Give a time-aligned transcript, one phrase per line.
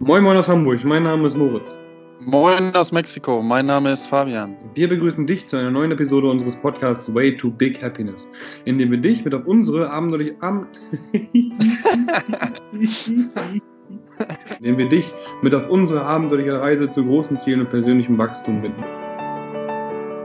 [0.00, 1.76] Moin Moin aus Hamburg, mein Name ist Moritz.
[2.20, 4.56] Moin aus Mexiko, mein Name ist Fabian.
[4.74, 8.28] Wir begrüßen dich zu einer neuen Episode unseres Podcasts Way to Big Happiness,
[8.64, 10.36] in dem wir dich mit auf unsere abenteuerliche
[14.60, 18.84] dem wir dich mit auf unsere abenteuerliche Reise zu großen Zielen und persönlichem Wachstum binden.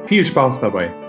[0.05, 1.02] Viel Spaß dabei!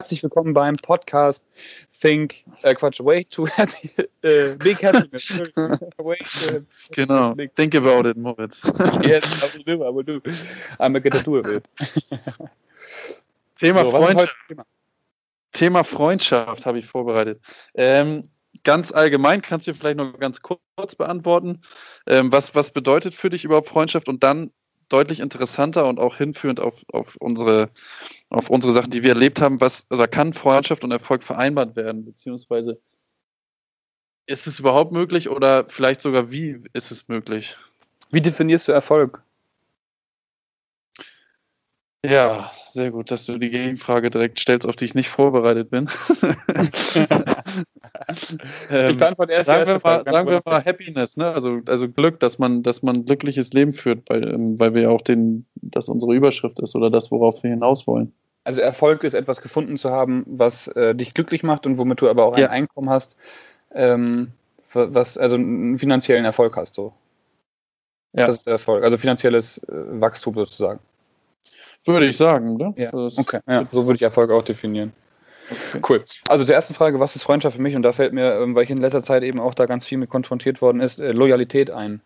[0.00, 1.44] Herzlich willkommen beim Podcast
[1.92, 3.90] Think, äh Quatsch, Way to Happy,
[4.22, 5.30] äh, Big Happiness.
[6.90, 7.54] genau, big.
[7.54, 8.62] think about it, Moritz.
[9.02, 10.18] yes, I will do, I will do.
[10.78, 11.68] I'm gonna do it.
[13.56, 14.36] Thema so, Freundschaft.
[14.48, 14.64] Thema?
[15.52, 17.42] Thema Freundschaft habe ich vorbereitet.
[17.74, 18.22] Ähm,
[18.64, 21.60] ganz allgemein kannst du vielleicht noch ganz kurz beantworten.
[22.06, 24.08] Ähm, was, was bedeutet für dich überhaupt Freundschaft?
[24.08, 24.50] Und dann
[24.92, 27.70] deutlich interessanter und auch hinführend auf, auf, unsere,
[28.28, 32.04] auf unsere Sachen, die wir erlebt haben, was oder kann Freundschaft und Erfolg vereinbart werden,
[32.04, 32.80] beziehungsweise
[34.26, 37.56] ist es überhaupt möglich oder vielleicht sogar wie ist es möglich?
[38.10, 39.22] Wie definierst du Erfolg?
[42.04, 45.88] Ja, sehr gut, dass du die Gegenfrage direkt stellst, auf die ich nicht vorbereitet bin.
[48.70, 51.32] ähm, ich beantworte erst sagen, wir mal, sagen wir mal Happiness, ne?
[51.32, 54.82] also, also Glück, dass man, dass man ein glückliches Leben führt, weil, ähm, weil wir
[54.82, 58.12] ja auch den, das unsere Überschrift ist oder das, worauf wir hinaus wollen.
[58.44, 62.08] Also Erfolg ist etwas gefunden zu haben, was äh, dich glücklich macht und womit du
[62.08, 62.50] aber auch ein ja.
[62.50, 63.16] Einkommen hast,
[63.74, 64.32] ähm,
[64.72, 66.74] was also einen finanziellen Erfolg hast.
[66.74, 66.94] So.
[68.12, 68.26] Ja.
[68.26, 70.80] Das ist der Erfolg, also finanzielles äh, Wachstum sozusagen.
[71.86, 72.74] Würde ich sagen, oder?
[72.76, 72.92] Ja.
[72.92, 73.64] okay, ja.
[73.70, 74.92] so würde ich Erfolg auch definieren.
[75.74, 75.80] Okay.
[75.88, 76.04] Cool.
[76.28, 77.74] Also zur ersten Frage, was ist Freundschaft für mich?
[77.74, 79.98] Und da fällt mir, ähm, weil ich in letzter Zeit eben auch da ganz viel
[79.98, 82.00] mit konfrontiert worden ist, äh, Loyalität ein.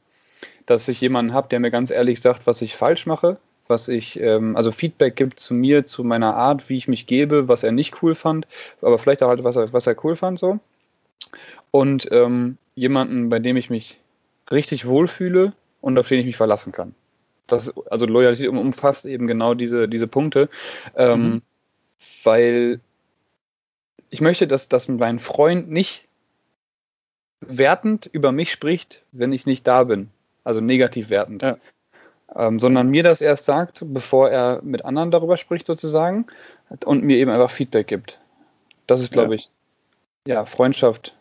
[0.66, 4.18] Dass ich jemanden habe, der mir ganz ehrlich sagt, was ich falsch mache, was ich,
[4.20, 7.72] ähm, also Feedback gibt zu mir, zu meiner Art, wie ich mich gebe, was er
[7.72, 8.46] nicht cool fand,
[8.80, 10.58] aber vielleicht auch halt, was er, was er cool fand so.
[11.70, 14.00] Und ähm, jemanden, bei dem ich mich
[14.50, 16.94] richtig wohlfühle und auf den ich mich verlassen kann.
[17.46, 20.48] Das, also Loyalität umfasst eben genau diese, diese Punkte,
[20.96, 21.42] ähm, mhm.
[22.22, 22.80] weil
[24.10, 26.08] ich möchte, dass, dass mein Freund nicht
[27.40, 30.10] wertend über mich spricht, wenn ich nicht da bin.
[30.44, 31.42] Also negativ wertend.
[31.42, 31.56] Ja.
[32.34, 36.26] Ähm, sondern mir das erst sagt, bevor er mit anderen darüber spricht, sozusagen,
[36.84, 38.18] und mir eben einfach Feedback gibt.
[38.86, 39.40] Das ist, glaube ja.
[39.40, 39.50] ich,
[40.26, 41.16] ja, Freundschaft.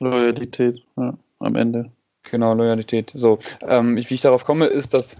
[0.00, 1.90] Loyalität, ja, am Ende.
[2.30, 3.12] Genau, Loyalität.
[3.14, 5.16] So, ähm, wie ich darauf komme, ist, dass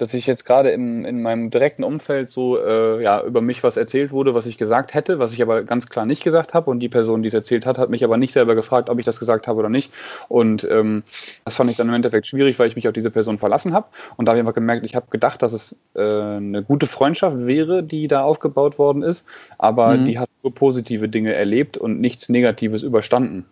[0.00, 3.76] dass ich jetzt gerade in, in meinem direkten Umfeld so äh, ja, über mich was
[3.76, 6.70] erzählt wurde, was ich gesagt hätte, was ich aber ganz klar nicht gesagt habe.
[6.70, 9.04] Und die Person, die es erzählt hat, hat mich aber nicht selber gefragt, ob ich
[9.04, 9.92] das gesagt habe oder nicht.
[10.28, 11.02] Und ähm,
[11.44, 13.88] das fand ich dann im Endeffekt schwierig, weil ich mich auf diese Person verlassen habe.
[14.16, 17.46] Und da habe ich einfach gemerkt, ich habe gedacht, dass es äh, eine gute Freundschaft
[17.46, 19.26] wäre, die da aufgebaut worden ist.
[19.58, 20.06] Aber mhm.
[20.06, 23.44] die hat nur positive Dinge erlebt und nichts Negatives überstanden.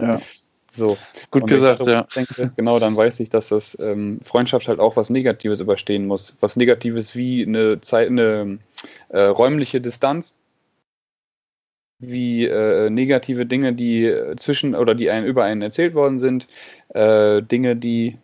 [0.00, 0.20] Ja.
[0.72, 0.96] So.
[1.30, 2.06] Gut und gesagt, ja.
[2.14, 6.34] Denke, genau, dann weiß ich, dass das ähm, Freundschaft halt auch was Negatives überstehen muss.
[6.40, 8.58] Was Negatives wie eine Zeit, eine
[9.08, 10.36] äh, räumliche Distanz,
[11.98, 16.46] wie äh, negative Dinge, die zwischen oder die einem über einen erzählt worden sind,
[16.90, 18.16] äh, Dinge, die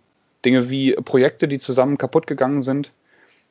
[0.44, 2.92] Dinge wie Projekte, die zusammen kaputt gegangen sind.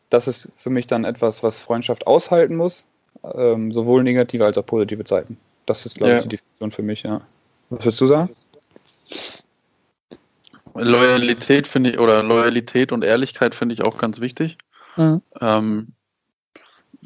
[0.10, 2.86] Das ist für mich dann etwas, was Freundschaft aushalten muss,
[3.24, 5.38] ähm, sowohl negative als auch positive Zeiten.
[5.66, 6.18] Das ist, glaube ja.
[6.20, 7.22] ich, die Definition für mich, ja.
[7.70, 8.36] Was würdest du sagen?
[10.74, 14.58] Loyalität finde ich, oder Loyalität und Ehrlichkeit finde ich auch ganz wichtig.
[14.98, 15.22] Mhm.
[15.40, 15.88] Ähm,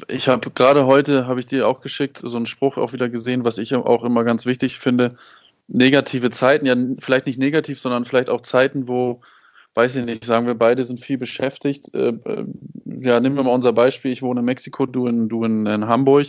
[0.08, 3.44] ich habe gerade heute, habe ich dir auch geschickt, so einen Spruch auch wieder gesehen,
[3.44, 5.16] was ich auch immer ganz wichtig finde.
[5.68, 9.20] Negative Zeiten, ja, vielleicht nicht negativ, sondern vielleicht auch Zeiten, wo,
[9.74, 11.94] weiß ich nicht, sagen wir beide sind viel beschäftigt.
[11.94, 12.44] Äh, äh
[13.02, 14.10] ja, nehmen wir mal unser Beispiel.
[14.10, 16.28] Ich wohne in Mexiko, du in, du in, in Hamburg.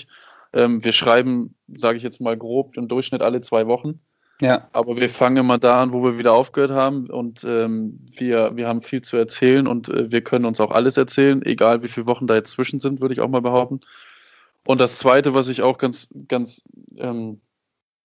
[0.53, 3.99] Ähm, wir schreiben, sage ich jetzt mal grob, im Durchschnitt alle zwei Wochen.
[4.41, 4.68] Ja.
[4.74, 8.68] Aber wir fangen immer da an, wo wir wieder aufgehört haben und ähm, wir, wir
[8.68, 12.07] haben viel zu erzählen und äh, wir können uns auch alles erzählen, egal wie viele
[12.07, 13.81] Wochen da jetzt zwischen sind, würde ich auch mal behaupten.
[14.66, 16.63] Und das Zweite, was ich auch ganz, ganz
[16.97, 17.40] ähm,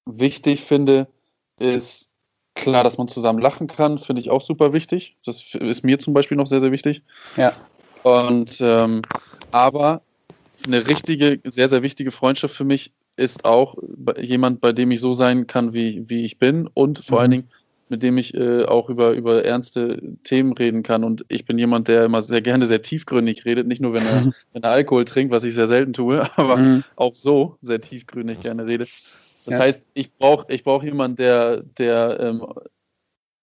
[0.05, 1.09] wichtig finde,
[1.59, 2.11] ist
[2.55, 5.17] klar, dass man zusammen lachen kann, finde ich auch super wichtig.
[5.25, 7.03] Das ist mir zum Beispiel noch sehr, sehr wichtig.
[7.37, 7.53] Ja.
[8.03, 9.03] Und ähm,
[9.53, 10.03] aber
[10.67, 13.77] eine richtige, sehr, sehr wichtige Freundschaft für mich ist auch
[14.21, 17.21] jemand, bei dem ich so sein kann, wie, wie ich bin und vor mhm.
[17.21, 17.49] allen Dingen,
[17.89, 21.05] mit dem ich äh, auch über, über ernste Themen reden kann.
[21.05, 24.33] Und ich bin jemand, der immer sehr gerne sehr tiefgründig redet, nicht nur wenn er,
[24.53, 26.85] wenn er Alkohol trinkt, was ich sehr selten tue, aber mhm.
[26.97, 28.87] auch so sehr tiefgründig gerne rede.
[29.45, 29.59] Das ja.
[29.61, 32.45] heißt, ich brauche ich brauch jemanden, der, der ähm,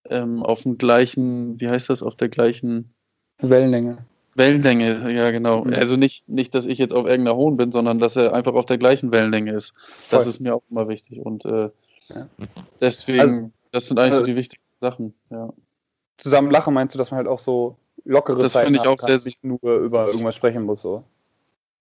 [0.09, 2.93] ähm, auf dem gleichen, wie heißt das, auf der gleichen
[3.39, 4.05] Wellenlänge.
[4.35, 5.63] Wellenlänge, ja genau.
[5.63, 5.73] Mhm.
[5.73, 8.65] Also nicht, nicht, dass ich jetzt auf irgendeiner hohen bin, sondern dass er einfach auf
[8.65, 9.73] der gleichen Wellenlänge ist.
[10.09, 10.29] Das Voll.
[10.29, 11.19] ist mir auch immer wichtig.
[11.19, 11.69] Und äh,
[12.09, 12.27] ja.
[12.79, 15.53] deswegen, also, Das sind eigentlich also, so die wichtigsten Sachen, ja.
[16.17, 17.75] Zusammen lachen meinst du, dass man halt auch so
[18.05, 21.03] lockere das finde ich auch sehr nicht nur über irgendwas sprechen muss so.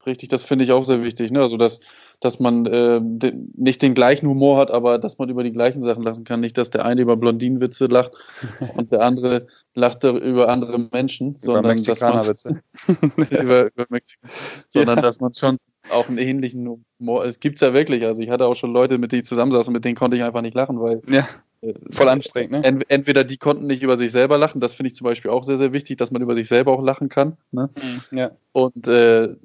[0.05, 1.31] Richtig, das finde ich auch sehr wichtig.
[1.31, 1.41] Ne?
[1.41, 1.81] Also dass,
[2.21, 5.83] dass man äh, de, nicht den gleichen Humor hat, aber dass man über die gleichen
[5.83, 6.41] Sachen lachen kann.
[6.41, 8.13] Nicht, dass der eine über Blondinenwitze lacht
[8.77, 12.61] und der andere lacht über andere Menschen, über sondern dass man
[13.31, 14.27] über, über Mexiko,
[14.69, 15.03] sondern ja.
[15.03, 15.57] dass man schon
[15.91, 17.25] auch einen ähnlichen Humor.
[17.25, 18.05] Es gibt es ja wirklich.
[18.05, 20.23] Also ich hatte auch schon Leute, mit denen ich zusammensaß und mit denen konnte ich
[20.23, 21.29] einfach nicht lachen, weil ja.
[21.63, 22.53] Äh, voll anstrengend.
[22.53, 22.65] Ne?
[22.65, 25.45] Ent, entweder die konnten nicht über sich selber lachen, das finde ich zum Beispiel auch
[25.45, 27.37] sehr, sehr wichtig, dass man über sich selber auch lachen kann.
[27.53, 27.71] Ne?
[28.11, 28.33] Ja.
[28.53, 29.37] Und äh,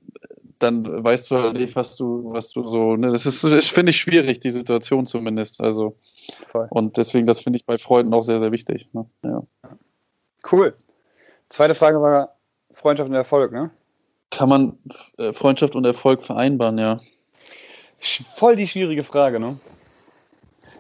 [0.59, 3.91] dann weißt du halt nicht, was du, was du so, ne, das ist, das finde
[3.91, 5.61] ich schwierig, die Situation zumindest.
[5.61, 5.95] Also,
[6.47, 6.67] Voll.
[6.69, 8.89] und deswegen, das finde ich bei Freunden auch sehr, sehr wichtig.
[8.93, 9.05] Ne?
[9.23, 9.43] Ja.
[10.51, 10.75] Cool.
[11.49, 12.35] Zweite Frage war
[12.71, 13.71] Freundschaft und Erfolg, ne?
[14.29, 14.77] Kann man
[15.17, 16.99] äh, Freundschaft und Erfolg vereinbaren, ja.
[17.99, 19.59] Voll die schwierige Frage, ne?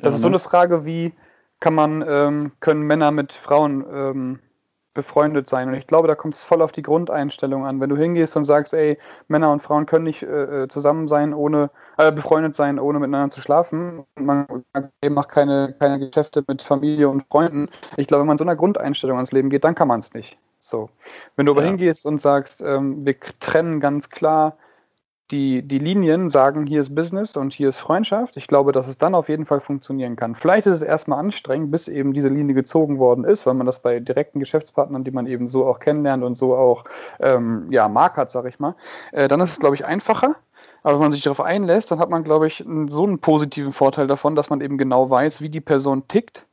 [0.01, 0.33] Das ja, ist so ne?
[0.33, 1.13] eine Frage wie,
[1.59, 4.39] kann man, ähm, können Männer mit Frauen ähm,
[4.97, 5.69] befreundet sein.
[5.69, 7.79] Und ich glaube, da kommt es voll auf die Grundeinstellung an.
[7.79, 8.97] Wenn du hingehst und sagst, ey,
[9.27, 13.29] Männer und Frauen können nicht äh, äh, zusammen sein, ohne äh, befreundet sein, ohne miteinander
[13.29, 14.03] zu schlafen.
[14.15, 17.69] Und man sagt, ey, mach keine, keine Geschäfte mit Familie und Freunden.
[17.95, 20.39] Ich glaube, wenn man so einer Grundeinstellung ans Leben geht, dann kann man es nicht.
[20.59, 20.89] So.
[21.35, 21.67] Wenn du aber ja.
[21.67, 24.57] hingehst und sagst, ähm, wir trennen ganz klar
[25.31, 28.37] die, die Linien sagen, hier ist Business und hier ist Freundschaft.
[28.37, 30.35] Ich glaube, dass es dann auf jeden Fall funktionieren kann.
[30.35, 33.79] Vielleicht ist es erstmal anstrengend, bis eben diese Linie gezogen worden ist, weil man das
[33.79, 36.85] bei direkten Geschäftspartnern, die man eben so auch kennenlernt und so auch
[37.19, 38.75] ähm, ja, Mark hat, sag ich mal.
[39.11, 40.37] Äh, dann ist es, glaube ich, einfacher.
[40.83, 44.07] Aber wenn man sich darauf einlässt, dann hat man, glaube ich, so einen positiven Vorteil
[44.07, 46.46] davon, dass man eben genau weiß, wie die Person tickt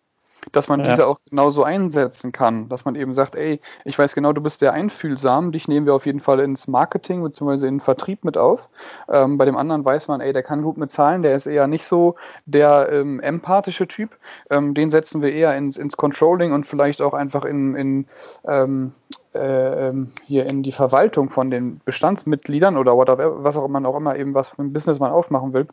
[0.52, 0.91] dass man ja.
[0.91, 2.69] diese auch genauso einsetzen kann.
[2.69, 5.94] Dass man eben sagt, ey, ich weiß genau, du bist sehr einfühlsam, dich nehmen wir
[5.94, 7.67] auf jeden Fall ins Marketing bzw.
[7.67, 8.69] in den Vertrieb mit auf.
[9.08, 11.67] Ähm, bei dem anderen weiß man, ey, der kann gut mit Zahlen, der ist eher
[11.67, 14.11] nicht so der ähm, empathische Typ.
[14.50, 18.06] Ähm, den setzen wir eher ins, ins Controlling und vielleicht auch einfach in, in
[18.46, 18.93] ähm,
[19.35, 23.96] äh, ähm, hier in die Verwaltung von den Bestandsmitgliedern oder whatever, was auch immer, auch
[23.96, 25.67] immer eben was für ein Business man aufmachen will.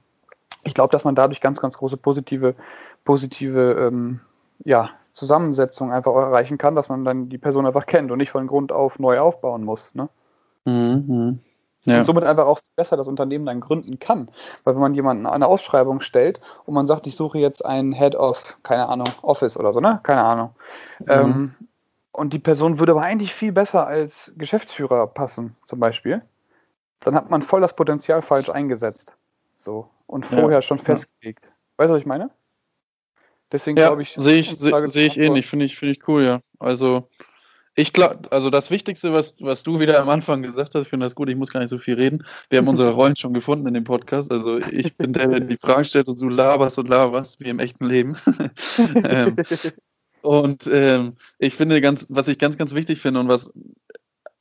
[0.63, 2.55] Ich glaube, dass man dadurch ganz, ganz große positive,
[3.05, 4.19] positive ähm,
[4.63, 8.47] ja, Zusammensetzung einfach erreichen kann, dass man dann die Person einfach kennt und nicht von
[8.47, 9.93] Grund auf neu aufbauen muss.
[9.93, 10.09] Ne?
[10.65, 11.03] Mhm.
[11.07, 11.39] mhm.
[11.85, 11.99] Ja.
[11.99, 14.29] Und somit einfach auch besser das Unternehmen dann gründen kann.
[14.63, 18.15] Weil wenn man jemanden eine Ausschreibung stellt und man sagt, ich suche jetzt einen Head
[18.15, 19.99] of, keine Ahnung, Office oder so, ne?
[20.03, 20.51] Keine Ahnung.
[20.99, 21.05] Mhm.
[21.09, 21.55] Ähm,
[22.11, 26.21] und die Person würde aber eigentlich viel besser als Geschäftsführer passen, zum Beispiel.
[26.99, 29.15] Dann hat man voll das Potenzial falsch eingesetzt.
[29.55, 29.87] So.
[30.05, 30.61] Und vorher ja.
[30.61, 31.47] schon festgelegt.
[31.77, 32.29] Weißt du, was ich meine?
[33.51, 34.13] Deswegen ja, glaube ich.
[34.17, 36.41] Sehe ich, seh, seh ich ähnlich, finde ich, finde ich cool, ja.
[36.59, 37.09] Also,
[37.75, 41.05] ich glaube, also das Wichtigste, was, was du wieder am Anfang gesagt hast, ich finde
[41.05, 42.23] das gut, ich muss gar nicht so viel reden.
[42.49, 44.31] Wir haben unsere Rollen schon gefunden in dem Podcast.
[44.31, 47.59] Also ich bin der, der die Fragen stellt und du laberst und laberst, wie im
[47.59, 48.17] echten Leben.
[49.03, 49.37] ähm,
[50.21, 53.53] und ähm, ich finde ganz, was ich ganz, ganz wichtig finde und was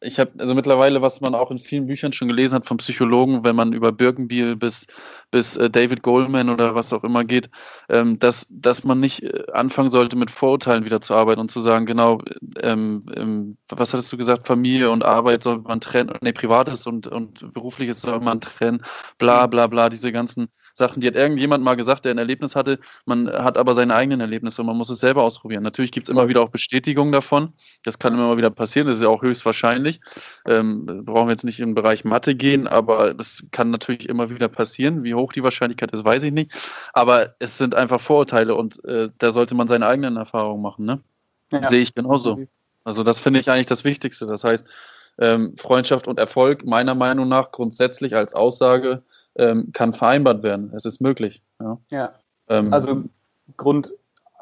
[0.02, 3.44] ich habe also mittlerweile, was man auch in vielen Büchern schon gelesen hat von Psychologen,
[3.44, 4.87] wenn man über Birkenbiel bis,
[5.31, 7.50] bis äh, David Goldman oder was auch immer geht,
[7.91, 11.61] ähm, dass, dass man nicht äh, anfangen sollte, mit Vorurteilen wieder zu arbeiten und zu
[11.61, 12.19] sagen, genau,
[12.62, 17.06] ähm, ähm, was hattest du gesagt, Familie und Arbeit soll man trennen, nee, Privates und,
[17.06, 18.82] und Berufliches soll man trennen,
[19.19, 22.79] bla bla bla, diese ganzen Sachen, die hat irgendjemand mal gesagt, der ein Erlebnis hatte,
[23.05, 25.62] man hat aber seine eigenen Erlebnisse und man muss es selber ausprobieren.
[25.62, 27.52] Natürlich gibt es immer wieder auch Bestätigungen davon,
[27.82, 30.00] das kann immer wieder passieren, das ist ja auch höchstwahrscheinlich wahrscheinlich.
[30.47, 34.49] Ähm, brauchen wir jetzt nicht im Bereich Mathe gehen, aber es kann natürlich immer wieder
[34.49, 35.04] passieren.
[35.04, 36.52] Wie hoch die Wahrscheinlichkeit ist, weiß ich nicht.
[36.92, 40.85] Aber es sind einfach Vorurteile und äh, da sollte man seine eigenen Erfahrungen machen.
[40.85, 41.00] Ne?
[41.52, 41.68] Ja.
[41.68, 42.47] Sehe ich genauso.
[42.85, 44.26] Also das finde ich eigentlich das Wichtigste.
[44.26, 44.66] Das heißt,
[45.18, 49.02] ähm, Freundschaft und Erfolg meiner Meinung nach grundsätzlich als Aussage
[49.37, 50.73] ähm, kann vereinbart werden.
[50.75, 51.42] Es ist möglich.
[51.61, 51.78] Ja.
[51.90, 52.14] ja.
[52.49, 53.04] Ähm, also
[53.56, 53.92] Grund,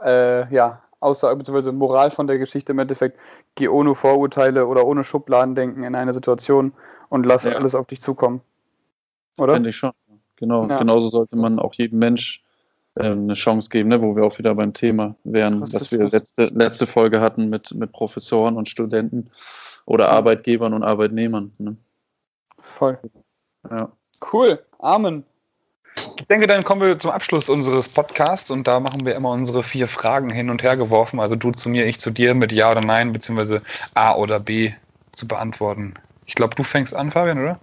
[0.05, 1.73] äh, ja, Aussage bzw.
[1.73, 3.19] Moral von der Geschichte im Endeffekt,
[3.55, 6.73] geh ohne Vorurteile oder ohne Schubladendenken in eine Situation
[7.09, 7.53] und lass ja.
[7.53, 8.41] alles auf dich zukommen.
[9.39, 9.55] Oder?
[9.55, 9.93] Finde ich schon.
[10.37, 10.79] Genau, ja.
[10.79, 12.45] genauso sollte man auch jedem Mensch
[12.95, 16.09] äh, eine Chance geben, ne, wo wir auch wieder beim Thema wären, was, was wir
[16.11, 19.31] letzte, letzte Folge hatten mit, mit Professoren und Studenten
[19.85, 20.11] oder ja.
[20.11, 21.53] Arbeitgebern und Arbeitnehmern.
[21.59, 21.77] Ne?
[22.59, 22.99] Voll.
[23.69, 23.91] Ja.
[24.33, 24.61] Cool.
[24.79, 25.25] Amen.
[26.19, 29.63] Ich denke, dann kommen wir zum Abschluss unseres Podcasts und da machen wir immer unsere
[29.63, 31.21] vier Fragen hin und her geworfen.
[31.21, 33.63] Also du zu mir, ich zu dir mit Ja oder Nein, beziehungsweise
[33.95, 34.73] A oder B
[35.13, 35.95] zu beantworten.
[36.27, 37.59] Ich glaube, du fängst an, Fabian, oder?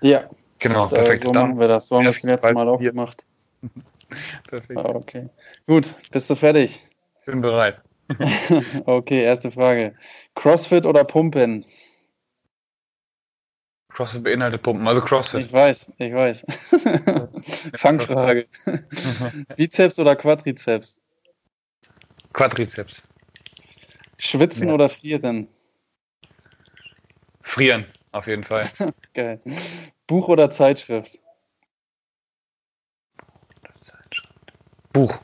[0.00, 0.24] Ja.
[0.58, 1.24] Genau, das, perfekt.
[1.24, 1.88] So dann machen wir das.
[1.88, 3.26] So haben wir es letztes Mal auch gemacht.
[4.48, 4.78] perfekt.
[4.78, 5.28] Ah, okay.
[5.66, 6.88] Gut, bist du fertig?
[7.26, 7.80] Bin bereit.
[8.86, 9.94] okay, erste Frage.
[10.34, 11.64] CrossFit oder Pumpen?
[13.94, 15.46] CrossFit beinhaltet Pumpen, also CrossFit.
[15.46, 16.44] Ich weiß, ich weiß.
[17.76, 18.46] Fangfrage.
[19.56, 20.98] Bizeps oder Quadrizeps?
[22.32, 23.02] Quadrizeps.
[24.18, 24.74] Schwitzen ja.
[24.74, 25.46] oder frieren?
[27.42, 28.68] Frieren, auf jeden Fall.
[29.14, 29.40] Geil.
[30.08, 31.20] Buch oder Zeitschrift?
[34.92, 35.16] Buch.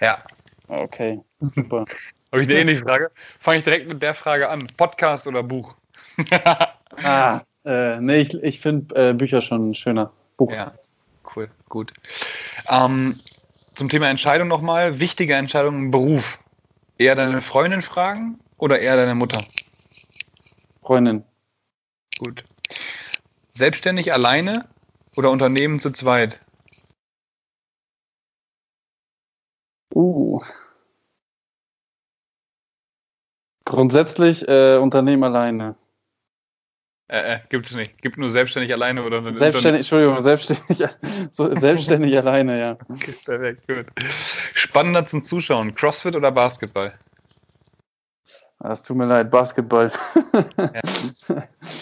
[0.00, 0.22] Ja.
[0.68, 1.86] Okay, super.
[2.30, 3.10] Habe ich eine ähnliche Frage?
[3.40, 4.66] Fange ich direkt mit der Frage an.
[4.76, 5.74] Podcast oder Buch?
[7.02, 10.12] ah, äh, nee, ich, ich finde äh, Bücher schon schöner.
[10.36, 10.52] Buch.
[10.52, 10.74] Ja,
[11.34, 11.92] cool, gut.
[12.68, 13.18] Ähm,
[13.74, 15.00] zum Thema Entscheidung nochmal.
[15.00, 16.38] Wichtige Entscheidung im Beruf.
[16.98, 19.42] Eher deine Freundin fragen oder eher deine Mutter?
[20.82, 21.24] Freundin.
[22.18, 22.44] Gut.
[23.50, 24.68] Selbstständig alleine
[25.16, 26.40] oder Unternehmen zu zweit?
[29.94, 30.40] Uh.
[33.64, 35.76] Grundsätzlich äh, Unternehmen alleine.
[37.12, 38.00] Äh, äh, gibt es nicht.
[38.00, 40.82] Gibt nur selbstständig alleine oder Selbstständig, Entschuldigung, selbstständig,
[41.30, 42.78] so, selbstständig alleine, ja.
[42.88, 43.84] Okay, perfekt, gut.
[44.54, 46.94] Spannender zum Zuschauen: CrossFit oder Basketball?
[48.60, 49.90] Ah, es tut mir leid, Basketball.
[50.32, 50.80] Ja.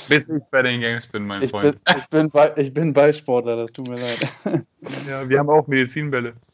[0.08, 1.78] Bis ich bei den Games bin, mein ich Freund.
[1.84, 4.18] Bin, ich, bin Ball, ich bin Ballsportler, das tut mir leid.
[5.08, 6.32] Ja, wir haben auch Medizinbälle.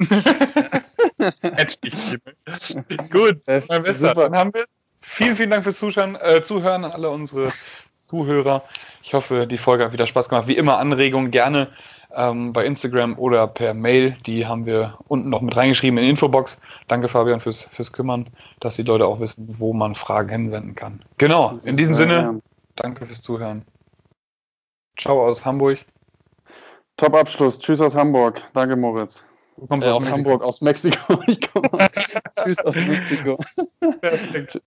[3.10, 4.14] Gut, mein Bester.
[4.14, 4.66] Dann haben wir.
[5.00, 7.52] Vielen, vielen Dank fürs Zuschauen, äh, Zuhören an alle unsere
[8.06, 8.62] Zuhörer.
[9.02, 10.48] Ich hoffe, die Folge hat wieder Spaß gemacht.
[10.48, 11.68] Wie immer Anregungen gerne
[12.14, 14.16] ähm, bei Instagram oder per Mail.
[14.26, 16.58] Die haben wir unten noch mit reingeschrieben in die Infobox.
[16.88, 18.28] Danke Fabian fürs, fürs Kümmern,
[18.60, 21.02] dass die Leute auch wissen, wo man Fragen hinsenden kann.
[21.18, 22.40] Genau, in diesem Sinne,
[22.76, 23.64] danke fürs Zuhören.
[24.96, 25.78] Ciao aus Hamburg.
[26.96, 27.58] Top-Abschluss.
[27.58, 28.42] Tschüss aus Hamburg.
[28.54, 29.28] Danke, Moritz.
[29.56, 31.18] Du kommst äh, aus, aus Hamburg, aus Mexiko.
[31.26, 31.68] Ich komme.
[32.42, 33.38] Tschüss aus Mexiko.
[34.00, 34.60] Perfekt.